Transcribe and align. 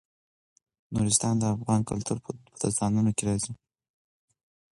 نورستان 0.95 1.33
د 1.39 1.43
افغان 1.55 1.81
کلتور 1.89 2.17
په 2.25 2.29
داستانونو 2.61 3.11
کې 3.17 3.23
راځي. 3.29 3.53